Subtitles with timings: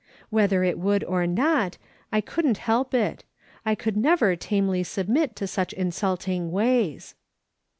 [0.31, 1.77] Whether it w^ould or not,
[2.11, 3.23] I couldn't help it.
[3.63, 7.13] I could never tamely submit to such insulting ways."